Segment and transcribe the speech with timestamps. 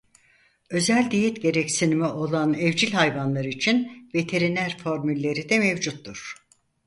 [0.69, 6.35] Özel diyet gereksinimi olan evcil hayvanlar için veteriner formülleri de mevcuttur.